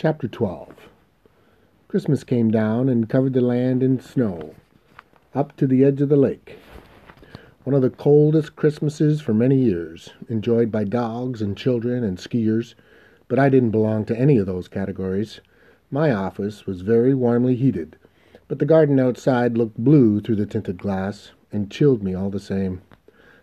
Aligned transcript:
Chapter 0.00 0.28
12 0.28 0.68
Christmas 1.88 2.22
came 2.22 2.52
down 2.52 2.88
and 2.88 3.08
covered 3.08 3.32
the 3.32 3.40
land 3.40 3.82
in 3.82 3.98
snow, 3.98 4.54
up 5.34 5.56
to 5.56 5.66
the 5.66 5.84
edge 5.84 6.00
of 6.00 6.08
the 6.08 6.14
lake. 6.16 6.56
One 7.64 7.74
of 7.74 7.82
the 7.82 7.90
coldest 7.90 8.54
Christmases 8.54 9.20
for 9.20 9.34
many 9.34 9.56
years, 9.56 10.10
enjoyed 10.28 10.70
by 10.70 10.84
dogs 10.84 11.42
and 11.42 11.56
children 11.56 12.04
and 12.04 12.16
skiers, 12.16 12.76
but 13.26 13.40
I 13.40 13.48
didn't 13.48 13.72
belong 13.72 14.04
to 14.04 14.16
any 14.16 14.38
of 14.38 14.46
those 14.46 14.68
categories. 14.68 15.40
My 15.90 16.12
office 16.12 16.64
was 16.64 16.82
very 16.82 17.12
warmly 17.12 17.56
heated, 17.56 17.96
but 18.46 18.60
the 18.60 18.66
garden 18.66 19.00
outside 19.00 19.58
looked 19.58 19.78
blue 19.78 20.20
through 20.20 20.36
the 20.36 20.46
tinted 20.46 20.78
glass 20.78 21.32
and 21.50 21.72
chilled 21.72 22.04
me 22.04 22.14
all 22.14 22.30
the 22.30 22.38
same. 22.38 22.82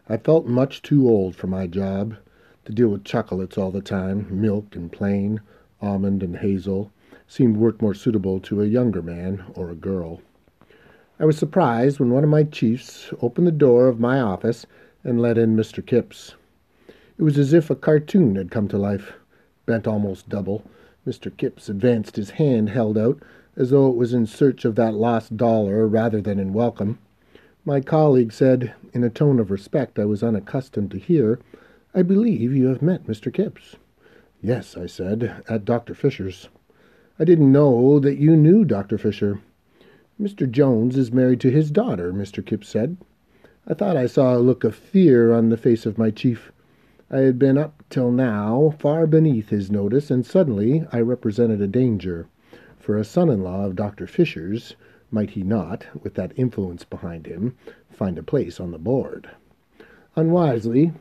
I 0.08 0.16
felt 0.16 0.48
much 0.48 0.82
too 0.82 1.06
old 1.06 1.36
for 1.36 1.48
my 1.48 1.68
job, 1.68 2.16
to 2.64 2.72
deal 2.72 2.88
with 2.88 3.04
chocolates 3.04 3.58
all 3.58 3.72
the 3.72 3.82
time, 3.82 4.28
milk 4.32 4.74
and 4.74 4.90
plain 4.90 5.42
almond 5.86 6.24
and 6.24 6.38
hazel, 6.38 6.92
seemed 7.28 7.58
work 7.58 7.82
more 7.82 7.94
suitable 7.94 8.40
to 8.40 8.62
a 8.62 8.68
younger 8.68 9.02
man 9.02 9.44
or 9.54 9.70
a 9.70 9.76
girl. 9.76 10.22
I 11.20 11.26
was 11.26 11.38
surprised 11.38 12.00
when 12.00 12.10
one 12.10 12.24
of 12.24 12.30
my 12.30 12.44
chiefs 12.44 13.14
opened 13.22 13.48
the 13.48 13.52
door 13.52 13.88
of 13.88 14.00
my 14.00 14.20
office 14.20 14.66
and 15.04 15.22
let 15.22 15.38
in 15.38 15.56
Mr. 15.56 15.86
Kipps. 15.86 16.36
It 17.18 17.24
was 17.24 17.38
as 17.38 17.54
if 17.54 17.70
a 17.70 17.76
cartoon 17.76 18.36
had 18.36 18.52
come 18.52 18.68
to 18.68 18.78
life. 18.78 19.14
Bent 19.66 19.88
almost 19.88 20.28
double, 20.28 20.64
Mr. 21.08 21.36
Kipps 21.36 21.70
advanced 21.70 22.18
his 22.18 22.32
hand 22.32 22.70
held 22.70 22.98
out 22.98 23.22
as 23.56 23.70
though 23.70 23.90
it 23.90 23.96
was 23.96 24.14
in 24.14 24.26
search 24.26 24.66
of 24.66 24.76
that 24.76 24.94
lost 24.94 25.38
dollar 25.38 25.88
rather 25.88 26.20
than 26.20 26.40
in 26.40 26.52
welcome. 26.52 27.00
My 27.64 27.80
colleague 27.80 28.34
said, 28.34 28.74
in 28.94 29.04
a 29.04 29.10
tone 29.10 29.40
of 29.40 29.50
respect 29.50 29.98
I 29.98 30.06
was 30.06 30.22
unaccustomed 30.22 30.92
to 30.92 31.00
hear, 31.00 31.40
I 31.94 32.02
believe 32.02 32.54
you 32.54 32.68
have 32.68 32.82
met 32.82 33.08
Mr. 33.08 33.34
Kipps. 33.34 33.78
Yes, 34.48 34.78
I 34.78 34.86
said, 34.86 35.42
at 35.50 35.66
Dr. 35.66 35.96
Fisher's. 35.96 36.50
I 37.18 37.24
didn't 37.24 37.52
know 37.52 38.00
that 38.00 38.20
you 38.20 38.38
knew 38.38 38.64
Dr. 38.64 39.00
Fisher. 39.00 39.40
Mr. 40.22 40.48
Jones 40.48 41.00
is 41.00 41.12
married 41.12 41.40
to 41.40 41.50
his 41.50 41.72
daughter, 41.72 42.14
Mr. 42.14 42.46
Kipps 42.46 42.70
said. 42.70 42.98
I 43.66 43.74
thought 43.74 43.98
I 43.98 44.06
saw 44.06 44.38
a 44.38 44.38
look 44.38 44.64
of 44.64 44.76
fear 44.76 45.34
on 45.34 45.50
the 45.50 45.58
face 45.58 45.88
of 45.88 45.98
my 45.98 46.12
chief. 46.12 46.52
I 47.10 47.22
had 47.22 47.40
been 47.40 47.58
up 47.58 47.82
till 47.90 48.12
now 48.12 48.76
far 48.78 49.08
beneath 49.08 49.50
his 49.50 49.72
notice, 49.72 50.12
and 50.12 50.24
suddenly 50.24 50.86
I 50.92 51.02
represented 51.02 51.60
a 51.60 51.68
danger. 51.68 52.28
For 52.78 53.00
a 53.00 53.04
son-in-law 53.04 53.66
of 53.66 53.76
Dr. 53.76 54.06
Fisher's, 54.06 54.76
might 55.10 55.32
he 55.32 55.42
not, 55.42 55.88
with 56.04 56.14
that 56.14 56.38
influence 56.38 56.84
behind 56.84 57.26
him, 57.26 57.56
find 57.90 58.20
a 58.20 58.22
place 58.22 58.60
on 58.60 58.70
the 58.70 58.78
board? 58.78 59.28
Unwisely, 60.16 60.94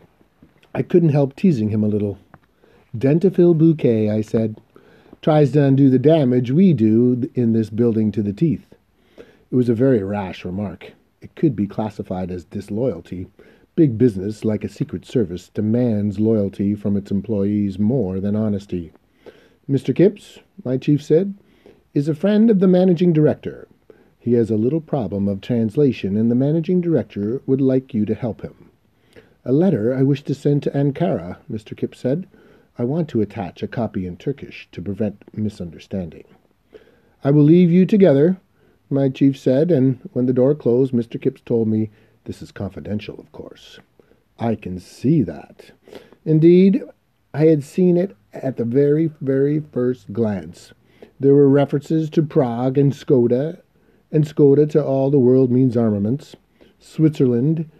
I 0.75 0.81
couldn't 0.81 1.11
help 1.11 1.37
teasing 1.37 1.69
him 1.69 1.85
a 1.85 1.89
little. 1.89 2.17
Dentophil 2.97 3.59
bouquet, 3.59 4.09
I 4.09 4.21
said, 4.21 4.61
tries 5.21 5.51
to 5.53 5.65
undo 5.65 5.91
the 5.91 5.99
damage 5.99 6.53
we 6.53 6.73
do 6.73 7.29
in 7.35 7.53
this 7.53 7.69
building 7.69 8.13
to 8.13 8.23
the 8.23 8.33
teeth. 8.33 8.75
It 9.19 9.57
was 9.57 9.69
a 9.69 9.75
very 9.75 10.03
rash 10.05 10.45
remark. 10.45 10.93
It 11.21 11.35
could 11.35 11.57
be 11.57 11.67
classified 11.67 12.31
as 12.31 12.45
disloyalty. 12.45 13.27
Big 13.75 13.99
business, 13.99 14.45
like 14.45 14.63
a 14.63 14.69
secret 14.69 15.05
service, 15.05 15.49
demands 15.49 16.21
loyalty 16.21 16.77
from 16.77 16.97
its 16.97 17.11
employees 17.11 17.81
more 17.81 18.21
than 18.21 18.37
honesty. 18.37 18.93
Mr. 19.69 19.93
Kipps, 19.93 20.39
my 20.65 20.77
chief 20.77 21.03
said, 21.03 21.35
is 21.95 22.09
a 22.09 22.15
friend 22.15 22.49
of 22.49 22.61
the 22.61 22.69
managing 22.69 23.13
director. 23.13 23.67
He 24.21 24.35
has 24.35 24.51
a 24.51 24.57
little 24.57 24.81
problem 24.81 25.27
of 25.27 25.41
translation, 25.41 26.17
and 26.17 26.31
the 26.31 26.37
managing 26.37 26.81
director 26.81 27.43
would 27.45 27.61
like 27.61 27.93
you 27.93 28.05
to 28.07 28.15
help 28.15 28.43
him. 28.43 28.71
A 29.45 29.51
letter 29.51 29.93
I 29.93 30.03
wish 30.03 30.23
to 30.25 30.35
send 30.35 30.63
to 30.63 30.71
Ankara, 30.71 31.39
Mr. 31.51 31.77
Kipps 31.77 31.99
said. 31.99 32.29
I 32.77 32.85
want 32.85 33.09
to 33.11 33.21
attach 33.21 33.63
a 33.63 33.69
copy 33.69 34.07
in 34.07 34.17
Turkish 34.17 34.69
to 34.73 34.83
prevent 34.83 35.23
misunderstanding. 35.37 36.25
I 37.23 37.31
will 37.31 37.45
leave 37.45 37.71
you 37.71 37.87
together, 37.87 38.41
my 38.91 39.09
chief 39.09 39.39
said, 39.39 39.71
and 39.71 40.01
when 40.13 40.27
the 40.27 40.33
door 40.33 40.55
closed, 40.55 40.93
Mr. 40.93 41.21
Kipps 41.21 41.41
told 41.41 41.69
me, 41.69 41.91
This 42.25 42.43
is 42.43 42.51
confidential, 42.51 43.19
of 43.21 43.31
course. 43.33 43.79
I 44.39 44.57
can 44.57 44.81
see 44.81 45.23
that. 45.23 45.71
Indeed, 46.25 46.83
I 47.33 47.47
had 47.47 47.63
seen 47.63 47.97
it 47.97 48.17
at 48.33 48.57
the 48.57 48.65
very, 48.65 49.11
very 49.21 49.61
first 49.61 50.13
glance. 50.13 50.73
There 51.21 51.35
were 51.35 51.49
references 51.49 52.11
to 52.11 52.23
Prague 52.23 52.77
and 52.77 52.93
Skoda, 52.93 53.61
and 54.11 54.25
Skoda 54.25 54.69
to 54.71 54.85
all 54.85 55.11
the 55.11 55.19
world 55.19 55.51
means 55.51 55.77
armaments. 55.77 56.35
Switzerland 56.79 57.71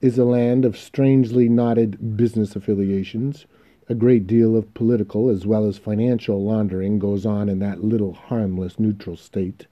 is 0.00 0.18
a 0.18 0.24
land 0.24 0.64
of 0.64 0.76
strangely 0.76 1.48
knotted 1.48 2.16
business 2.16 2.54
affiliations. 2.54 3.46
A 3.88 3.96
great 3.96 4.28
deal 4.28 4.56
of 4.56 4.72
political 4.74 5.28
as 5.28 5.44
well 5.44 5.66
as 5.66 5.76
financial 5.76 6.44
laundering 6.44 7.00
goes 7.00 7.26
on 7.26 7.48
in 7.48 7.58
that 7.58 7.82
little 7.82 8.12
harmless 8.12 8.78
neutral 8.78 9.16
state. 9.16 9.66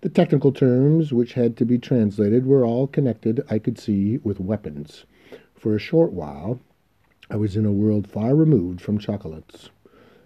The 0.00 0.08
technical 0.08 0.50
terms 0.50 1.12
which 1.12 1.34
had 1.34 1.54
to 1.58 1.66
be 1.66 1.78
translated 1.78 2.46
were 2.46 2.64
all 2.64 2.86
connected, 2.86 3.44
I 3.50 3.58
could 3.58 3.78
see, 3.78 4.16
with 4.18 4.40
weapons. 4.40 5.04
For 5.54 5.76
a 5.76 5.78
short 5.78 6.12
while, 6.12 6.58
I 7.30 7.36
was 7.36 7.54
in 7.54 7.66
a 7.66 7.72
world 7.72 8.06
far 8.08 8.34
removed 8.34 8.80
from 8.80 8.98
chocolates. 8.98 9.68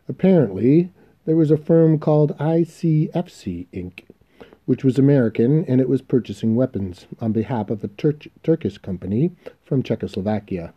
Apparently, 0.09 0.93
there 1.25 1.37
was 1.37 1.50
a 1.50 1.56
firm 1.56 1.99
called 1.99 2.39
ICFC 2.39 3.67
Inc., 3.73 4.05
which 4.65 4.85
was 4.85 4.97
American, 4.97 5.65
and 5.65 5.81
it 5.81 5.89
was 5.89 6.03
purchasing 6.03 6.55
weapons 6.55 7.06
on 7.21 7.33
behalf 7.33 7.69
of 7.69 7.83
a 7.83 7.89
Tur- 7.89 8.31
Turkish 8.43 8.79
company 8.79 9.33
from 9.65 9.83
Czechoslovakia. 9.83 10.73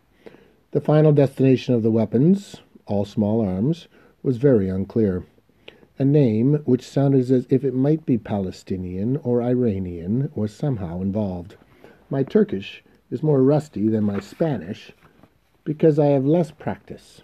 The 0.72 0.80
final 0.80 1.12
destination 1.12 1.74
of 1.74 1.82
the 1.82 1.90
weapons, 1.90 2.56
all 2.86 3.04
small 3.04 3.42
arms, 3.42 3.88
was 4.22 4.38
very 4.38 4.70
unclear. 4.70 5.26
A 5.98 6.04
name 6.06 6.62
which 6.64 6.88
sounded 6.88 7.30
as 7.30 7.46
if 7.50 7.62
it 7.62 7.74
might 7.74 8.06
be 8.06 8.16
Palestinian 8.16 9.18
or 9.18 9.42
Iranian 9.42 10.30
was 10.34 10.50
somehow 10.50 11.02
involved. 11.02 11.56
My 12.08 12.22
Turkish 12.22 12.82
is 13.10 13.22
more 13.22 13.42
rusty 13.42 13.86
than 13.88 14.04
my 14.04 14.18
Spanish 14.18 14.92
because 15.62 15.98
I 15.98 16.06
have 16.06 16.24
less 16.24 16.50
practice. 16.50 17.20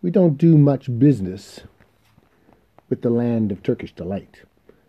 We 0.00 0.12
don't 0.12 0.38
do 0.38 0.56
much 0.56 0.96
business 0.96 1.62
with 2.88 3.02
the 3.02 3.10
land 3.10 3.50
of 3.50 3.64
Turkish 3.64 3.92
delight, 3.96 4.42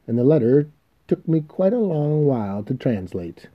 and 0.06 0.20
the 0.20 0.24
letter 0.24 0.70
took 1.08 1.28
me 1.28 1.41
quite 1.41 1.74
a 1.74 1.80
long 1.80 2.25
while 2.25 2.62
to 2.62 2.75
translate. 2.75 3.50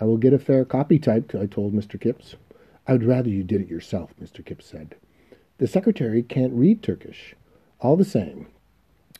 I 0.00 0.04
will 0.04 0.16
get 0.16 0.32
a 0.32 0.38
fair 0.40 0.64
copy 0.64 0.98
typed, 0.98 1.36
I 1.36 1.46
told 1.46 1.72
Mr. 1.72 2.00
Kipps. 2.00 2.34
I 2.88 2.92
would 2.92 3.04
rather 3.04 3.28
you 3.28 3.44
did 3.44 3.60
it 3.60 3.68
yourself, 3.68 4.14
Mr. 4.20 4.42
Kipps 4.42 4.64
said. 4.64 4.96
The 5.58 5.66
secretary 5.66 6.22
can't 6.22 6.54
read 6.54 6.82
Turkish. 6.82 7.34
All 7.80 7.96
the 7.96 8.04
same. 8.04 8.46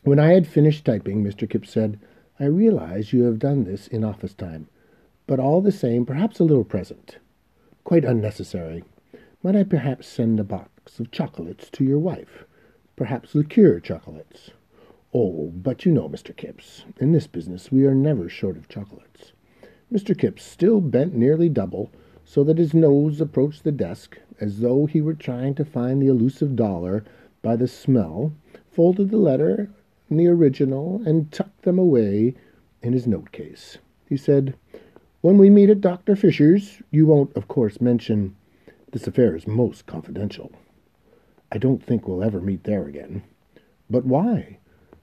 When 0.03 0.17
I 0.17 0.33
had 0.33 0.47
finished 0.47 0.85
typing, 0.85 1.23
Mr. 1.23 1.47
Kipps 1.47 1.69
said, 1.69 1.99
I 2.39 2.45
realize 2.45 3.13
you 3.13 3.25
have 3.25 3.37
done 3.37 3.65
this 3.65 3.87
in 3.87 4.03
office 4.03 4.33
time, 4.33 4.67
but 5.27 5.39
all 5.39 5.61
the 5.61 5.71
same, 5.71 6.03
perhaps 6.03 6.39
a 6.39 6.43
little 6.43 6.63
present. 6.63 7.19
Quite 7.83 8.05
unnecessary. 8.05 8.83
Might 9.43 9.55
I 9.55 9.63
perhaps 9.63 10.07
send 10.07 10.39
a 10.39 10.43
box 10.43 10.99
of 10.99 11.11
chocolates 11.11 11.69
to 11.71 11.83
your 11.83 11.99
wife? 11.99 12.45
Perhaps 12.95 13.35
liqueur 13.35 13.79
chocolates. 13.79 14.49
Oh, 15.13 15.51
but 15.53 15.85
you 15.85 15.91
know, 15.91 16.09
Mr. 16.09 16.35
Kipps, 16.35 16.85
in 16.99 17.11
this 17.11 17.27
business 17.27 17.71
we 17.71 17.85
are 17.85 17.93
never 17.93 18.29
short 18.29 18.57
of 18.57 18.67
chocolates. 18.67 19.33
Mr. 19.93 20.17
Kipps 20.17 20.43
still 20.43 20.81
bent 20.81 21.13
nearly 21.13 21.49
double, 21.49 21.91
so 22.29 22.43
that 22.43 22.59
his 22.59 22.75
nose 22.75 23.19
approached 23.19 23.63
the 23.63 23.71
desk 23.71 24.19
as 24.39 24.59
though 24.59 24.85
he 24.85 25.01
were 25.01 25.15
trying 25.15 25.55
to 25.55 25.65
find 25.65 25.99
the 25.99 26.05
elusive 26.05 26.55
dollar 26.55 27.03
by 27.41 27.55
the 27.55 27.67
smell, 27.67 28.31
folded 28.71 29.09
the 29.09 29.17
letter 29.17 29.67
and 30.11 30.19
the 30.19 30.27
original, 30.27 31.01
and 31.07 31.31
tucked 31.31 31.63
them 31.63 31.79
away 31.79 32.35
in 32.83 32.93
his 32.93 33.07
note 33.07 33.31
case. 33.31 33.79
He 34.07 34.15
said, 34.15 34.53
When 35.21 35.39
we 35.39 35.49
meet 35.49 35.71
at 35.71 35.81
Dr. 35.81 36.15
Fisher's, 36.15 36.83
you 36.91 37.07
won't, 37.07 37.35
of 37.35 37.47
course, 37.47 37.81
mention 37.81 38.35
this 38.91 39.07
affair 39.07 39.35
is 39.35 39.47
most 39.47 39.87
confidential. 39.87 40.51
I 41.51 41.57
don't 41.57 41.83
think 41.83 42.07
we'll 42.07 42.23
ever 42.23 42.39
meet 42.39 42.63
there 42.63 42.85
again. 42.85 43.23
But 43.89 44.05
why? 44.05 44.59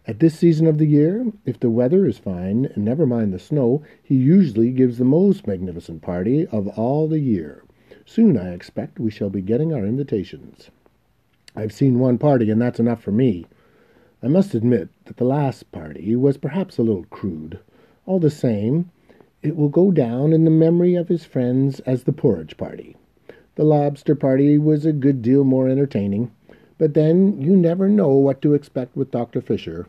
At 0.08 0.20
this 0.20 0.38
season 0.38 0.68
of 0.68 0.78
the 0.78 0.86
year, 0.86 1.32
if 1.44 1.58
the 1.58 1.68
weather 1.68 2.06
is 2.06 2.16
fine, 2.16 2.66
and 2.76 2.84
never 2.84 3.06
mind 3.06 3.34
the 3.34 3.40
snow, 3.40 3.82
he 4.04 4.14
usually 4.14 4.70
gives 4.70 4.98
the 4.98 5.04
most 5.04 5.48
magnificent 5.48 6.00
party 6.00 6.46
of 6.46 6.68
all 6.78 7.08
the 7.08 7.18
year. 7.18 7.64
Soon, 8.04 8.38
I 8.38 8.52
expect, 8.52 9.00
we 9.00 9.10
shall 9.10 9.30
be 9.30 9.40
getting 9.40 9.74
our 9.74 9.84
invitations. 9.84 10.70
I've 11.56 11.72
seen 11.72 11.98
one 11.98 12.18
party, 12.18 12.52
and 12.52 12.62
that's 12.62 12.78
enough 12.78 13.02
for 13.02 13.10
me. 13.10 13.46
I 14.22 14.28
must 14.28 14.54
admit 14.54 14.90
that 15.06 15.16
the 15.16 15.24
last 15.24 15.72
party 15.72 16.14
was 16.14 16.36
perhaps 16.36 16.78
a 16.78 16.82
little 16.82 17.06
crude. 17.10 17.58
All 18.06 18.20
the 18.20 18.30
same, 18.30 18.92
it 19.42 19.56
will 19.56 19.68
go 19.68 19.90
down 19.90 20.32
in 20.32 20.44
the 20.44 20.50
memory 20.52 20.94
of 20.94 21.08
his 21.08 21.24
friends 21.24 21.80
as 21.80 22.04
the 22.04 22.12
porridge 22.12 22.56
party. 22.56 22.96
The 23.56 23.64
lobster 23.64 24.14
party 24.14 24.56
was 24.56 24.86
a 24.86 24.92
good 24.92 25.20
deal 25.20 25.42
more 25.42 25.68
entertaining, 25.68 26.30
but 26.78 26.94
then 26.94 27.40
you 27.40 27.56
never 27.56 27.88
know 27.88 28.10
what 28.10 28.40
to 28.42 28.54
expect 28.54 28.96
with 28.96 29.10
Dr. 29.10 29.40
Fisher. 29.40 29.88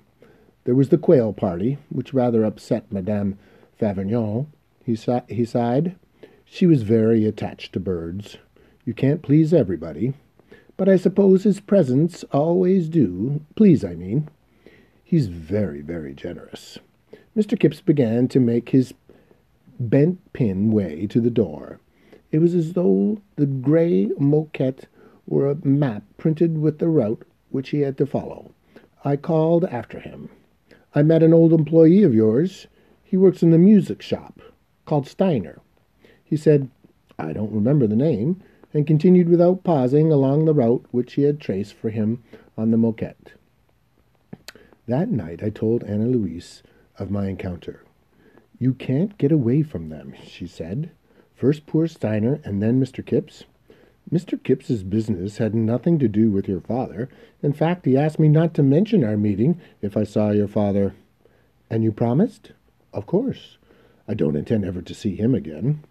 There 0.68 0.76
was 0.76 0.90
the 0.90 0.98
quail 0.98 1.32
party, 1.32 1.78
which 1.88 2.14
rather 2.14 2.44
upset 2.44 2.92
Madame 2.92 3.40
Faverjon. 3.80 4.48
He, 4.84 4.98
he 5.30 5.46
sighed. 5.46 5.96
She 6.44 6.66
was 6.66 6.84
very 6.84 7.26
attached 7.26 7.72
to 7.72 7.80
birds. 7.80 8.38
You 8.84 8.94
can't 8.94 9.22
please 9.22 9.54
everybody. 9.54 10.14
But 10.76 10.90
I 10.90 10.98
suppose 10.98 11.44
his 11.44 11.62
presents 11.62 12.26
always 12.34 12.90
do. 12.90 13.46
Please, 13.56 13.86
I 13.86 13.96
mean. 13.96 14.28
He's 15.06 15.28
very, 15.28 15.80
very 15.80 16.14
generous. 16.14 16.80
Mr. 17.34 17.58
Kipps 17.58 17.80
began 17.80 18.28
to 18.28 18.40
make 18.42 18.72
his 18.72 18.94
bent 19.80 20.20
pin 20.34 20.74
way 20.74 21.08
to 21.08 21.22
the 21.22 21.30
door. 21.30 21.80
It 22.30 22.40
was 22.40 22.54
as 22.54 22.74
though 22.74 23.22
the 23.38 23.46
grey 23.46 24.08
moquette 24.20 24.84
were 25.26 25.50
a 25.50 25.66
map 25.66 26.04
printed 26.18 26.58
with 26.58 26.80
the 26.80 26.90
route 26.90 27.26
which 27.52 27.70
he 27.70 27.80
had 27.80 27.98
to 28.00 28.06
follow. 28.06 28.52
I 29.06 29.16
called 29.16 29.64
after 29.64 30.02
him. 30.02 30.28
I 30.96 31.04
met 31.04 31.24
an 31.24 31.34
old 31.34 31.54
employee 31.54 32.04
of 32.04 32.16
yours. 32.16 32.68
He 33.04 33.18
works 33.18 33.44
in 33.44 33.52
the 33.52 33.58
music 33.58 34.02
shop, 34.02 34.42
called 34.86 35.08
Steiner. 35.08 35.62
He 36.24 36.38
said, 36.38 36.70
I 37.20 37.34
don't 37.34 37.52
remember 37.52 37.88
the 37.88 37.96
name, 37.96 38.42
and 38.74 38.86
continued 38.86 39.30
without 39.30 39.64
pausing 39.64 40.12
along 40.12 40.46
the 40.46 40.54
route 40.54 40.86
which 40.92 41.14
he 41.14 41.24
had 41.24 41.40
traced 41.40 41.74
for 41.74 41.90
him 41.90 42.24
on 42.58 42.72
the 42.72 42.78
moquette. 42.78 43.34
That 44.88 45.10
night 45.10 45.44
I 45.44 45.50
told 45.50 45.84
Anna 45.84 46.06
Louise 46.06 46.64
of 46.98 47.12
my 47.12 47.28
encounter. 47.28 47.84
You 48.60 48.74
can't 48.74 49.18
get 49.18 49.32
away 49.32 49.64
from 49.64 49.90
them, 49.90 50.14
she 50.24 50.48
said. 50.48 50.92
First 51.36 51.66
poor 51.66 51.88
Steiner, 51.88 52.40
and 52.44 52.62
then 52.62 52.82
Mr. 52.82 53.06
Kipps. 53.06 53.44
Mr. 54.12 54.42
Kipps's 54.42 54.84
business 54.84 55.38
had 55.38 55.54
nothing 55.54 56.00
to 56.00 56.08
do 56.08 56.32
with 56.32 56.48
your 56.48 56.62
father. 56.62 57.10
In 57.44 57.52
fact, 57.52 57.86
he 57.86 57.98
asked 57.98 58.20
me 58.20 58.30
not 58.30 58.54
to 58.54 58.64
mention 58.64 59.04
our 59.04 59.18
meeting 59.18 59.60
if 59.82 59.98
I 59.98 60.06
saw 60.06 60.32
your 60.32 60.48
father. 60.48 60.96
And 61.70 61.84
you 61.84 61.92
promised? 61.92 62.54
Of 62.94 63.06
course. 63.06 63.58
I 64.08 64.14
don't 64.14 64.38
intend 64.38 64.64
ever 64.64 64.82
to 64.82 64.94
see 64.94 65.16
him 65.16 65.36
again. 65.36 65.84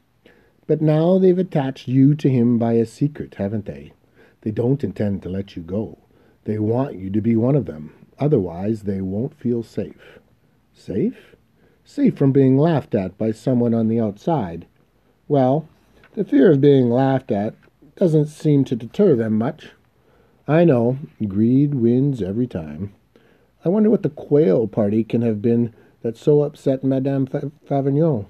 But 0.66 0.80
now 0.80 1.18
they've 1.18 1.38
attached 1.38 1.88
you 1.88 2.14
to 2.14 2.30
him 2.30 2.58
by 2.58 2.72
a 2.74 2.86
secret, 2.86 3.34
haven't 3.34 3.66
they? 3.66 3.92
They 4.40 4.50
don't 4.50 4.82
intend 4.82 5.22
to 5.22 5.28
let 5.28 5.54
you 5.54 5.62
go. 5.62 5.98
They 6.44 6.58
want 6.58 6.96
you 6.96 7.10
to 7.10 7.20
be 7.20 7.36
one 7.36 7.54
of 7.54 7.66
them. 7.66 7.92
Otherwise, 8.18 8.82
they 8.82 9.02
won't 9.02 9.38
feel 9.38 9.62
safe. 9.62 10.18
Safe? 10.72 11.36
Safe 11.84 12.16
from 12.16 12.32
being 12.32 12.56
laughed 12.56 12.94
at 12.94 13.18
by 13.18 13.32
someone 13.32 13.74
on 13.74 13.88
the 13.88 14.00
outside. 14.00 14.66
Well, 15.28 15.68
the 16.14 16.24
fear 16.24 16.52
of 16.52 16.60
being 16.62 16.88
laughed 16.88 17.30
at 17.30 17.54
doesn't 17.96 18.26
seem 18.26 18.64
to 18.64 18.76
deter 18.76 19.16
them 19.16 19.36
much. 19.38 19.70
I 20.46 20.64
know, 20.64 20.98
greed 21.26 21.74
wins 21.74 22.22
every 22.22 22.46
time. 22.46 22.94
I 23.64 23.68
wonder 23.68 23.90
what 23.90 24.02
the 24.02 24.10
quail 24.10 24.68
party 24.68 25.02
can 25.02 25.22
have 25.22 25.42
been 25.42 25.74
that 26.02 26.16
so 26.16 26.42
upset 26.42 26.84
Madame 26.84 27.26
Faverjon. 27.26 28.26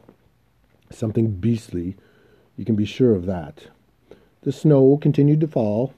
Something 0.90 1.32
beastly, 1.32 1.96
you 2.56 2.64
can 2.64 2.76
be 2.76 2.86
sure 2.86 3.14
of 3.14 3.26
that. 3.26 3.66
The 4.42 4.52
snow 4.52 4.96
continued 4.96 5.40
to 5.40 5.48
fall. 5.48 5.92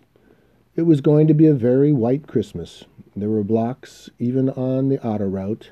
It 0.74 0.82
was 0.82 1.00
going 1.00 1.26
to 1.28 1.34
be 1.34 1.46
a 1.46 1.54
very 1.54 1.92
white 1.92 2.26
Christmas. 2.26 2.84
There 3.14 3.28
were 3.28 3.44
blocks 3.44 4.08
even 4.18 4.48
on 4.50 4.88
the 4.88 5.04
auto 5.06 5.26
route, 5.26 5.70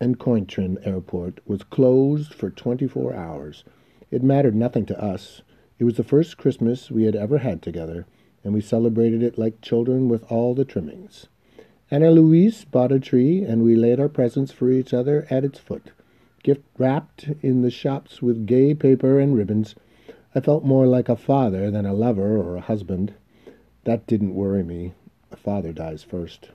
and 0.00 0.18
Cointrin 0.18 0.78
Airport 0.84 1.40
was 1.46 1.62
closed 1.62 2.34
for 2.34 2.50
24 2.50 3.14
hours. 3.14 3.64
It 4.10 4.22
mattered 4.22 4.54
nothing 4.54 4.84
to 4.86 5.02
us. 5.02 5.42
It 5.78 5.84
was 5.84 5.98
the 5.98 6.04
first 6.04 6.38
Christmas 6.38 6.90
we 6.90 7.04
had 7.04 7.14
ever 7.14 7.36
had 7.36 7.60
together, 7.60 8.06
and 8.42 8.54
we 8.54 8.62
celebrated 8.62 9.22
it 9.22 9.36
like 9.36 9.60
children 9.60 10.08
with 10.08 10.24
all 10.32 10.54
the 10.54 10.64
trimmings. 10.64 11.26
Anna 11.90 12.10
Louise 12.10 12.64
bought 12.64 12.92
a 12.92 12.98
tree, 12.98 13.42
and 13.42 13.62
we 13.62 13.76
laid 13.76 14.00
our 14.00 14.08
presents 14.08 14.52
for 14.52 14.70
each 14.70 14.94
other 14.94 15.26
at 15.28 15.44
its 15.44 15.58
foot. 15.58 15.92
Gift 16.42 16.62
wrapped 16.78 17.28
in 17.42 17.60
the 17.60 17.70
shops 17.70 18.22
with 18.22 18.46
gay 18.46 18.72
paper 18.72 19.20
and 19.20 19.36
ribbons. 19.36 19.74
I 20.34 20.40
felt 20.40 20.64
more 20.64 20.86
like 20.86 21.10
a 21.10 21.16
father 21.16 21.70
than 21.70 21.84
a 21.84 21.92
lover 21.92 22.38
or 22.38 22.56
a 22.56 22.62
husband. 22.62 23.12
That 23.84 24.06
didn't 24.06 24.34
worry 24.34 24.64
me. 24.64 24.94
A 25.30 25.36
father 25.36 25.74
dies 25.74 26.02
first. 26.02 26.48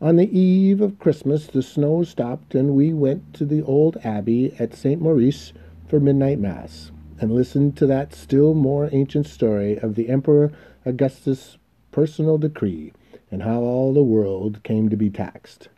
On 0.00 0.16
the 0.16 0.36
eve 0.36 0.80
of 0.80 0.98
Christmas, 0.98 1.46
the 1.46 1.62
snow 1.62 2.02
stopped, 2.02 2.56
and 2.56 2.74
we 2.74 2.92
went 2.92 3.34
to 3.34 3.44
the 3.44 3.62
old 3.62 3.98
abbey 3.98 4.52
at 4.58 4.74
St. 4.74 5.00
Maurice 5.00 5.52
for 5.86 6.00
midnight 6.00 6.40
mass 6.40 6.90
and 7.22 7.30
listened 7.30 7.76
to 7.76 7.86
that 7.86 8.12
still 8.12 8.52
more 8.52 8.88
ancient 8.90 9.28
story 9.28 9.78
of 9.78 9.94
the 9.94 10.08
Emperor 10.08 10.50
Augustus' 10.84 11.56
personal 11.92 12.36
decree 12.36 12.92
and 13.30 13.44
how 13.44 13.60
all 13.60 13.94
the 13.94 14.02
world 14.02 14.60
came 14.64 14.88
to 14.88 14.96
be 14.96 15.08
taxed. 15.08 15.68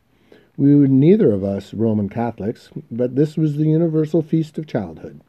We 0.56 0.74
were 0.74 0.88
neither 0.88 1.32
of 1.32 1.44
us 1.44 1.74
Roman 1.74 2.08
Catholics, 2.08 2.70
but 2.90 3.14
this 3.14 3.36
was 3.36 3.56
the 3.56 3.68
universal 3.68 4.22
feast 4.22 4.56
of 4.56 4.66
childhood. 4.66 5.20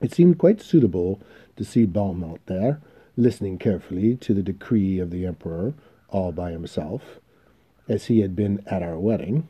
It 0.00 0.14
seemed 0.14 0.38
quite 0.38 0.62
suitable 0.62 1.20
to 1.56 1.64
see 1.64 1.84
Belmont 1.84 2.40
there, 2.46 2.80
listening 3.16 3.58
carefully 3.58 4.14
to 4.18 4.32
the 4.32 4.44
decree 4.44 5.00
of 5.00 5.10
the 5.10 5.26
Emperor, 5.26 5.74
all 6.10 6.30
by 6.30 6.52
himself, 6.52 7.18
as 7.88 8.04
he 8.04 8.20
had 8.20 8.36
been 8.36 8.62
at 8.66 8.84
our 8.84 9.00
wedding. 9.00 9.48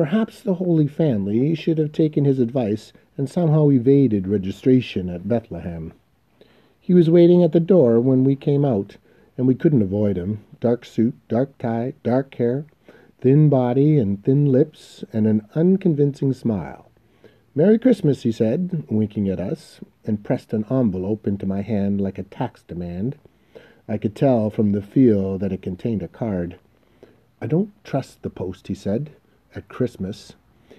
Perhaps 0.00 0.40
the 0.40 0.54
Holy 0.54 0.86
Family 0.86 1.54
should 1.54 1.76
have 1.76 1.92
taken 1.92 2.24
his 2.24 2.38
advice 2.38 2.94
and 3.18 3.28
somehow 3.28 3.68
evaded 3.68 4.26
registration 4.26 5.10
at 5.10 5.28
Bethlehem. 5.28 5.92
He 6.80 6.94
was 6.94 7.10
waiting 7.10 7.42
at 7.42 7.52
the 7.52 7.60
door 7.60 8.00
when 8.00 8.24
we 8.24 8.34
came 8.34 8.64
out, 8.64 8.96
and 9.36 9.46
we 9.46 9.54
couldn't 9.54 9.82
avoid 9.82 10.16
him. 10.16 10.42
Dark 10.58 10.86
suit, 10.86 11.12
dark 11.28 11.58
tie, 11.58 11.92
dark 12.02 12.34
hair, 12.36 12.64
thin 13.20 13.50
body 13.50 13.98
and 13.98 14.24
thin 14.24 14.46
lips, 14.50 15.04
and 15.12 15.26
an 15.26 15.46
unconvincing 15.54 16.32
smile. 16.32 16.88
Merry 17.54 17.78
Christmas, 17.78 18.22
he 18.22 18.32
said, 18.32 18.86
winking 18.88 19.28
at 19.28 19.38
us, 19.38 19.80
and 20.06 20.24
pressed 20.24 20.54
an 20.54 20.64
envelope 20.70 21.26
into 21.26 21.44
my 21.44 21.60
hand 21.60 22.00
like 22.00 22.16
a 22.16 22.22
tax 22.22 22.62
demand. 22.62 23.16
I 23.86 23.98
could 23.98 24.16
tell 24.16 24.48
from 24.48 24.72
the 24.72 24.80
feel 24.80 25.36
that 25.36 25.52
it 25.52 25.60
contained 25.60 26.02
a 26.02 26.08
card. 26.08 26.56
I 27.42 27.46
don't 27.46 27.72
trust 27.84 28.22
the 28.22 28.30
post, 28.30 28.68
he 28.68 28.74
said, 28.74 29.10
at 29.54 29.68
Christmas. 29.68 30.34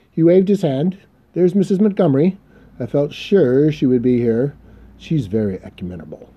He 0.10 0.24
waved 0.24 0.50
his 0.50 0.62
hand, 0.62 0.98
there's 1.34 1.54
Mrs. 1.54 1.80
Montgomery. 1.80 2.38
I 2.78 2.86
felt 2.86 3.14
sure 3.14 3.72
she 3.72 3.86
would 3.86 4.02
be 4.02 4.18
here. 4.18 4.54
She's 4.98 5.28
very 5.28 5.64
ecumenical. 5.64 6.30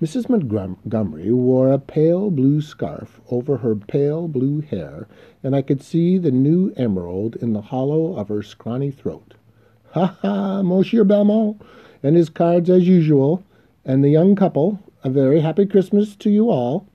Mrs. 0.00 0.28
Montgomery 0.28 1.32
wore 1.32 1.72
a 1.72 1.78
pale 1.78 2.30
blue 2.30 2.60
scarf 2.60 3.20
over 3.30 3.58
her 3.58 3.74
pale 3.74 4.28
blue 4.28 4.60
hair, 4.60 5.08
and 5.42 5.56
I 5.56 5.62
could 5.62 5.82
see 5.82 6.18
the 6.18 6.30
new 6.30 6.72
emerald 6.76 7.36
in 7.36 7.52
the 7.52 7.60
hollow 7.60 8.16
of 8.16 8.28
her 8.28 8.42
scrawny 8.42 8.92
throat. 8.92 9.34
Ha 9.90 10.16
ha, 10.22 10.62
Monsieur 10.62 11.02
Belmont, 11.02 11.60
and 12.02 12.14
his 12.14 12.30
cards 12.30 12.70
as 12.70 12.86
usual, 12.86 13.42
and 13.84 14.04
the 14.04 14.08
young 14.08 14.36
couple. 14.36 14.78
A 15.02 15.10
very 15.10 15.40
happy 15.40 15.66
Christmas 15.66 16.14
to 16.16 16.30
you 16.30 16.48
all. 16.48 16.86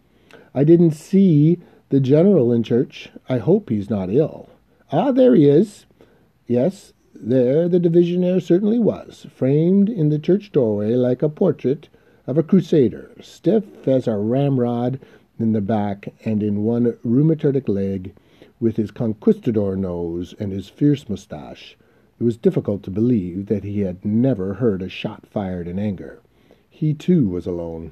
I 0.53 0.63
didn't 0.63 0.91
see 0.91 1.59
the 1.89 1.99
general 1.99 2.51
in 2.51 2.63
church. 2.63 3.09
I 3.29 3.37
hope 3.37 3.69
he's 3.69 3.89
not 3.89 4.09
ill. 4.09 4.49
Ah, 4.91 5.11
there 5.11 5.35
he 5.35 5.47
is. 5.47 5.85
Yes, 6.47 6.93
there 7.13 7.67
the 7.69 7.79
divisionaire 7.79 8.41
certainly 8.41 8.79
was, 8.79 9.25
framed 9.33 9.89
in 9.89 10.09
the 10.09 10.19
church 10.19 10.51
doorway 10.51 10.93
like 10.93 11.21
a 11.21 11.29
portrait 11.29 11.89
of 12.27 12.37
a 12.37 12.43
crusader, 12.43 13.11
stiff 13.21 13.87
as 13.87 14.07
a 14.07 14.17
ramrod 14.17 14.99
in 15.39 15.53
the 15.53 15.61
back 15.61 16.13
and 16.23 16.41
in 16.41 16.63
one 16.63 16.97
rheumatic 17.03 17.67
leg, 17.67 18.13
with 18.59 18.77
his 18.77 18.91
conquistador 18.91 19.75
nose 19.75 20.33
and 20.39 20.51
his 20.51 20.69
fierce 20.69 21.07
moustache. 21.09 21.77
It 22.19 22.23
was 22.23 22.37
difficult 22.37 22.83
to 22.83 22.91
believe 22.91 23.47
that 23.47 23.63
he 23.63 23.81
had 23.81 24.05
never 24.05 24.55
heard 24.55 24.81
a 24.81 24.89
shot 24.89 25.27
fired 25.27 25.67
in 25.67 25.77
anger. 25.77 26.19
He, 26.69 26.93
too, 26.93 27.27
was 27.27 27.45
alone. 27.45 27.91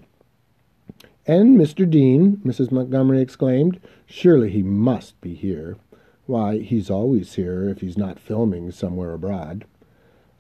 And 1.26 1.58
Mr. 1.58 1.90
Dean, 1.90 2.38
Mrs. 2.46 2.72
Montgomery 2.72 3.22
exclaimed. 3.22 3.80
Surely 4.06 4.50
he 4.50 4.62
must 4.62 5.20
be 5.22 5.34
here. 5.34 5.78
Why, 6.26 6.60
he's 6.60 6.90
always 6.90 7.36
here 7.36 7.70
if 7.70 7.82
he's 7.82 7.98
not 7.98 8.20
filming 8.20 8.72
somewhere 8.72 9.14
abroad. 9.14 9.66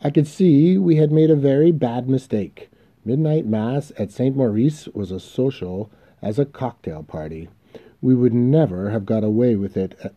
I 0.01 0.09
could 0.09 0.27
see 0.27 0.77
we 0.77 0.97
had 0.97 1.11
made 1.11 1.31
a 1.31 1.35
very 1.35 1.71
bad 1.71 2.09
mistake. 2.09 2.69
Midnight 3.05 3.45
Mass 3.45 3.93
at 3.97 4.11
St. 4.11 4.35
Maurice 4.35 4.87
was 4.89 5.11
as 5.11 5.23
social 5.23 5.89
as 6.21 6.37
a 6.37 6.45
cocktail 6.45 7.03
party. 7.03 7.47
We 8.01 8.13
would 8.13 8.33
never 8.33 8.89
have 8.89 9.05
got 9.05 9.23
away 9.23 9.55
with 9.55 9.77
it 9.77 9.95
at 10.03 10.13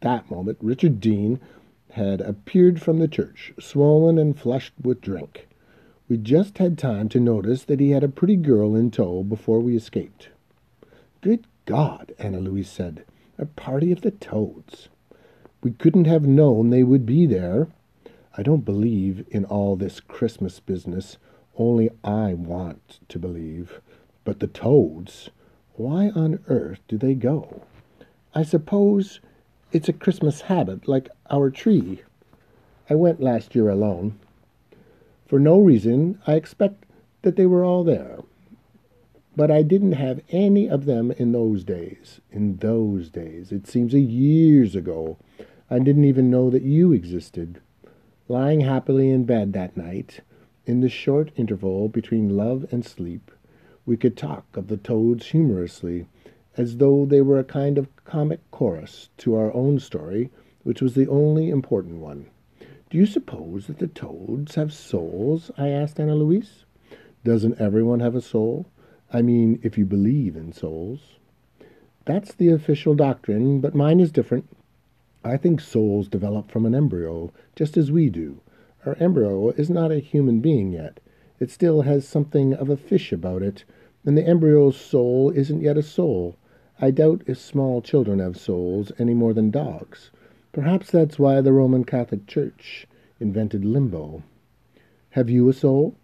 that 0.00 0.30
moment. 0.30 0.56
Richard 0.62 1.00
Dean 1.00 1.40
had 1.90 2.22
appeared 2.22 2.80
from 2.80 2.98
the 2.98 3.08
church, 3.08 3.52
swollen 3.58 4.18
and 4.18 4.38
flushed 4.38 4.72
with 4.82 5.00
drink. 5.02 5.45
We 6.08 6.18
just 6.18 6.58
had 6.58 6.78
time 6.78 7.08
to 7.08 7.18
notice 7.18 7.64
that 7.64 7.80
he 7.80 7.90
had 7.90 8.04
a 8.04 8.08
pretty 8.08 8.36
girl 8.36 8.76
in 8.76 8.92
tow 8.92 9.24
before 9.24 9.58
we 9.58 9.76
escaped. 9.76 10.28
Good 11.20 11.48
God, 11.64 12.12
Anna 12.16 12.38
Louise 12.38 12.70
said. 12.70 13.04
A 13.38 13.46
party 13.46 13.90
of 13.90 14.02
the 14.02 14.12
toads. 14.12 14.88
We 15.64 15.72
couldn't 15.72 16.04
have 16.04 16.22
known 16.22 16.70
they 16.70 16.84
would 16.84 17.06
be 17.06 17.26
there. 17.26 17.66
I 18.38 18.44
don't 18.44 18.64
believe 18.64 19.26
in 19.30 19.44
all 19.46 19.74
this 19.74 19.98
Christmas 19.98 20.60
business. 20.60 21.16
Only 21.58 21.90
I 22.04 22.34
want 22.34 23.00
to 23.08 23.18
believe. 23.18 23.80
But 24.22 24.38
the 24.38 24.46
toads, 24.46 25.30
why 25.74 26.10
on 26.10 26.38
earth 26.46 26.80
do 26.86 26.96
they 26.98 27.14
go? 27.14 27.62
I 28.32 28.44
suppose 28.44 29.18
it's 29.72 29.88
a 29.88 29.92
Christmas 29.92 30.42
habit, 30.42 30.86
like 30.86 31.08
our 31.30 31.50
tree. 31.50 32.02
I 32.88 32.94
went 32.94 33.20
last 33.20 33.56
year 33.56 33.68
alone. 33.68 34.20
For 35.26 35.40
no 35.40 35.58
reason, 35.58 36.20
I 36.26 36.34
expect 36.34 36.86
that 37.22 37.34
they 37.34 37.46
were 37.46 37.64
all 37.64 37.82
there. 37.82 38.18
But 39.34 39.50
I 39.50 39.62
didn't 39.62 39.92
have 39.92 40.22
any 40.30 40.68
of 40.68 40.84
them 40.84 41.10
in 41.10 41.32
those 41.32 41.64
days. 41.64 42.20
In 42.30 42.56
those 42.58 43.10
days. 43.10 43.50
It 43.50 43.66
seems 43.66 43.92
years 43.92 44.76
ago. 44.76 45.18
I 45.68 45.80
didn't 45.80 46.04
even 46.04 46.30
know 46.30 46.48
that 46.50 46.62
you 46.62 46.92
existed. 46.92 47.60
Lying 48.28 48.60
happily 48.60 49.10
in 49.10 49.24
bed 49.24 49.52
that 49.52 49.76
night, 49.76 50.20
in 50.64 50.80
the 50.80 50.88
short 50.88 51.32
interval 51.36 51.88
between 51.88 52.36
love 52.36 52.66
and 52.70 52.84
sleep, 52.84 53.30
we 53.84 53.96
could 53.96 54.16
talk 54.16 54.44
of 54.56 54.68
the 54.68 54.76
toads 54.76 55.26
humorously, 55.26 56.06
as 56.56 56.76
though 56.76 57.04
they 57.04 57.20
were 57.20 57.38
a 57.38 57.44
kind 57.44 57.78
of 57.78 57.88
comic 58.04 58.40
chorus 58.50 59.10
to 59.18 59.34
our 59.34 59.52
own 59.54 59.78
story, 59.78 60.30
which 60.62 60.80
was 60.80 60.94
the 60.94 61.08
only 61.08 61.50
important 61.50 61.96
one. 61.96 62.26
Do 62.96 63.00
you 63.00 63.06
suppose 63.06 63.66
that 63.66 63.78
the 63.78 63.88
toads 63.88 64.54
have 64.54 64.72
souls? 64.72 65.50
I 65.58 65.68
asked 65.68 66.00
Anna 66.00 66.14
Louise. 66.14 66.64
Doesn't 67.24 67.60
everyone 67.60 68.00
have 68.00 68.14
a 68.14 68.22
soul? 68.22 68.70
I 69.12 69.20
mean, 69.20 69.60
if 69.62 69.76
you 69.76 69.84
believe 69.84 70.34
in 70.34 70.50
souls. 70.54 71.18
That's 72.06 72.32
the 72.32 72.48
official 72.48 72.94
doctrine, 72.94 73.60
but 73.60 73.74
mine 73.74 74.00
is 74.00 74.10
different. 74.10 74.48
I 75.22 75.36
think 75.36 75.60
souls 75.60 76.08
develop 76.08 76.50
from 76.50 76.64
an 76.64 76.74
embryo, 76.74 77.34
just 77.54 77.76
as 77.76 77.92
we 77.92 78.08
do. 78.08 78.40
Our 78.86 78.96
embryo 78.98 79.50
is 79.50 79.68
not 79.68 79.92
a 79.92 79.98
human 79.98 80.40
being 80.40 80.72
yet. 80.72 80.98
It 81.38 81.50
still 81.50 81.82
has 81.82 82.08
something 82.08 82.54
of 82.54 82.70
a 82.70 82.78
fish 82.78 83.12
about 83.12 83.42
it, 83.42 83.64
and 84.06 84.16
the 84.16 84.26
embryo's 84.26 84.80
soul 84.80 85.28
isn't 85.32 85.60
yet 85.60 85.76
a 85.76 85.82
soul. 85.82 86.38
I 86.80 86.92
doubt 86.92 87.24
if 87.26 87.36
small 87.36 87.82
children 87.82 88.20
have 88.20 88.38
souls 88.38 88.90
any 88.98 89.12
more 89.12 89.34
than 89.34 89.50
dogs. 89.50 90.10
Perhaps 90.56 90.90
that's 90.90 91.18
why 91.18 91.42
the 91.42 91.52
Roman 91.52 91.84
Catholic 91.84 92.26
Church 92.26 92.86
invented 93.20 93.62
limbo. 93.62 94.22
Have 95.10 95.28
you 95.28 95.46
a 95.50 95.52
soul? 95.52 95.94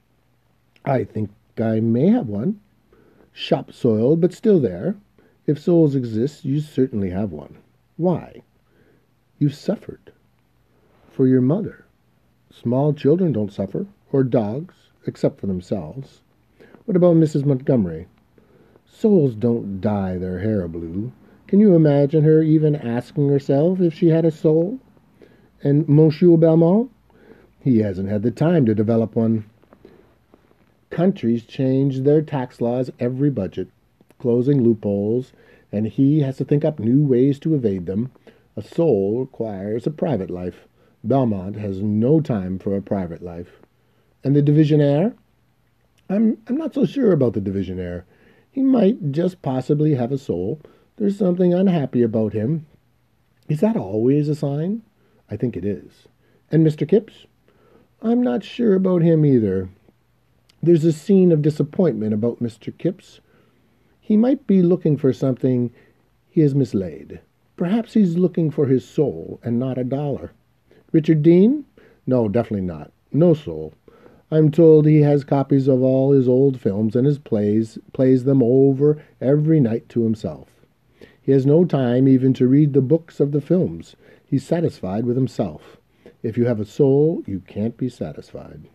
I 0.84 1.04
think 1.04 1.30
I 1.56 1.80
may 1.80 2.08
have 2.08 2.28
one. 2.28 2.60
Shop 3.32 3.72
soiled, 3.72 4.20
but 4.20 4.34
still 4.34 4.60
there. 4.60 4.96
If 5.46 5.58
souls 5.58 5.94
exist, 5.94 6.44
you 6.44 6.60
certainly 6.60 7.08
have 7.08 7.32
one. 7.32 7.56
Why? 7.96 8.42
You 9.38 9.48
suffered. 9.48 10.12
For 11.08 11.26
your 11.26 11.40
mother. 11.40 11.86
Small 12.50 12.92
children 12.92 13.32
don't 13.32 13.54
suffer, 13.54 13.86
or 14.12 14.22
dogs, 14.22 14.74
except 15.06 15.40
for 15.40 15.46
themselves. 15.46 16.20
What 16.84 16.98
about 16.98 17.16
Mrs. 17.16 17.46
Montgomery? 17.46 18.06
Souls 18.84 19.34
don't 19.34 19.80
dye 19.80 20.18
their 20.18 20.40
hair 20.40 20.68
blue. 20.68 21.10
Can 21.52 21.60
you 21.60 21.74
imagine 21.74 22.24
her 22.24 22.40
even 22.40 22.74
asking 22.74 23.28
herself 23.28 23.78
if 23.78 23.92
she 23.92 24.08
had 24.08 24.24
a 24.24 24.30
soul? 24.30 24.78
And 25.62 25.86
Monsieur 25.86 26.38
Belmont? 26.38 26.90
He 27.60 27.80
hasn't 27.80 28.08
had 28.08 28.22
the 28.22 28.30
time 28.30 28.64
to 28.64 28.74
develop 28.74 29.14
one. 29.14 29.44
Countries 30.88 31.44
change 31.44 32.00
their 32.00 32.22
tax 32.22 32.62
laws 32.62 32.90
every 32.98 33.28
budget, 33.28 33.68
closing 34.18 34.62
loopholes, 34.62 35.34
and 35.70 35.86
he 35.86 36.20
has 36.20 36.38
to 36.38 36.44
think 36.46 36.64
up 36.64 36.78
new 36.78 37.04
ways 37.04 37.38
to 37.40 37.54
evade 37.54 37.84
them. 37.84 38.10
A 38.56 38.62
soul 38.62 39.20
requires 39.20 39.86
a 39.86 39.90
private 39.90 40.30
life. 40.30 40.66
Belmont 41.04 41.56
has 41.56 41.82
no 41.82 42.22
time 42.22 42.58
for 42.58 42.74
a 42.74 42.80
private 42.80 43.20
life. 43.20 43.60
And 44.24 44.34
the 44.34 44.42
divisionaire? 44.42 45.12
I'm, 46.08 46.38
I'm 46.46 46.56
not 46.56 46.72
so 46.72 46.86
sure 46.86 47.12
about 47.12 47.34
the 47.34 47.42
divisionaire. 47.42 48.04
He 48.50 48.62
might 48.62 49.12
just 49.12 49.42
possibly 49.42 49.96
have 49.96 50.12
a 50.12 50.16
soul. 50.16 50.58
There's 51.02 51.18
something 51.18 51.52
unhappy 51.52 52.00
about 52.04 52.32
him. 52.32 52.64
Is 53.48 53.58
that 53.58 53.76
always 53.76 54.28
a 54.28 54.36
sign? 54.36 54.82
I 55.28 55.36
think 55.36 55.56
it 55.56 55.64
is. 55.64 56.06
And 56.52 56.64
Mr. 56.64 56.88
Kipps? 56.88 57.26
I'm 58.00 58.22
not 58.22 58.44
sure 58.44 58.76
about 58.76 59.02
him 59.02 59.26
either. 59.26 59.68
There's 60.62 60.84
a 60.84 60.92
scene 60.92 61.32
of 61.32 61.42
disappointment 61.42 62.14
about 62.14 62.40
Mr. 62.40 62.72
Kipps. 62.78 63.18
He 64.00 64.16
might 64.16 64.46
be 64.46 64.62
looking 64.62 64.96
for 64.96 65.12
something 65.12 65.72
he 66.30 66.40
has 66.42 66.54
mislaid. 66.54 67.18
Perhaps 67.56 67.94
he's 67.94 68.16
looking 68.16 68.52
for 68.52 68.66
his 68.66 68.88
soul 68.88 69.40
and 69.42 69.58
not 69.58 69.78
a 69.78 69.82
dollar. 69.82 70.30
Richard 70.92 71.24
Dean? 71.24 71.64
No, 72.06 72.28
definitely 72.28 72.64
not. 72.64 72.92
No 73.10 73.34
soul. 73.34 73.74
I'm 74.30 74.52
told 74.52 74.86
he 74.86 75.00
has 75.00 75.24
copies 75.24 75.66
of 75.66 75.82
all 75.82 76.12
his 76.12 76.28
old 76.28 76.60
films 76.60 76.94
and 76.94 77.08
his 77.08 77.18
plays, 77.18 77.76
plays 77.92 78.22
them 78.22 78.40
over 78.40 79.02
every 79.20 79.58
night 79.58 79.88
to 79.88 80.04
himself. 80.04 80.61
He 81.22 81.32
has 81.32 81.46
no 81.46 81.64
time 81.64 82.06
even 82.06 82.34
to 82.34 82.46
read 82.46 82.72
the 82.72 82.80
books 82.80 83.20
of 83.20 83.32
the 83.32 83.40
films. 83.40 83.96
He's 84.24 84.44
satisfied 84.44 85.06
with 85.06 85.16
himself. 85.16 85.78
If 86.22 86.36
you 86.36 86.44
have 86.46 86.60
a 86.60 86.64
soul, 86.64 87.22
you 87.26 87.40
can't 87.40 87.76
be 87.76 87.88
satisfied. 87.88 88.68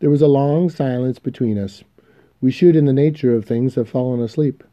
There 0.00 0.10
was 0.10 0.22
a 0.22 0.26
long 0.26 0.70
silence 0.70 1.18
between 1.18 1.58
us. 1.58 1.84
We 2.40 2.50
should, 2.50 2.76
in 2.76 2.84
the 2.84 2.92
nature 2.92 3.34
of 3.34 3.44
things, 3.44 3.74
have 3.74 3.88
fallen 3.88 4.20
asleep, 4.20 4.64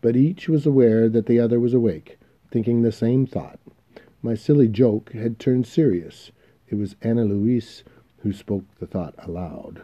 but 0.00 0.16
each 0.16 0.48
was 0.48 0.66
aware 0.66 1.08
that 1.08 1.26
the 1.26 1.38
other 1.38 1.58
was 1.58 1.74
awake 1.74 2.18
thinking 2.50 2.82
the 2.82 2.92
same 2.92 3.26
thought. 3.26 3.58
My 4.22 4.34
silly 4.34 4.68
joke 4.68 5.12
had 5.12 5.38
turned 5.38 5.66
serious. 5.66 6.30
It 6.68 6.74
was 6.74 6.96
Anna 7.02 7.24
Louise 7.24 7.84
who 8.18 8.32
spoke 8.32 8.64
the 8.78 8.86
thought 8.86 9.14
aloud. 9.18 9.82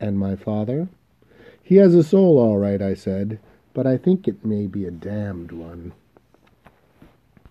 And 0.00 0.18
my 0.18 0.36
father? 0.36 0.88
He 1.62 1.76
has 1.76 1.94
a 1.94 2.02
soul, 2.02 2.38
all 2.38 2.58
right, 2.58 2.80
I 2.80 2.94
said, 2.94 3.38
but 3.78 3.86
I 3.86 3.96
think 3.96 4.26
it 4.26 4.44
may 4.44 4.66
be 4.66 4.86
a 4.86 4.90
damned 4.90 5.52
one. 5.52 5.92